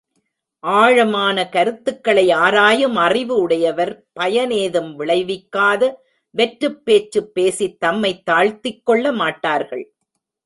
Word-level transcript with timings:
ஆழமான 0.63 1.49
கருத்துகளை 1.49 2.31
ஆராயும் 2.31 2.95
அறிவு 2.95 3.35
உடையவர் 3.39 4.05
பயன் 4.13 4.51
ஏதும் 4.51 4.99
விளைவிக்காத 4.99 5.91
வெற்றுப் 6.35 6.85
பேச்சுப் 6.85 7.33
பேசித் 7.33 7.79
தம்மைத் 7.79 8.23
தாழ்த்திக்கொள்ள 8.31 9.13
மாட்டார்கள். 9.13 9.85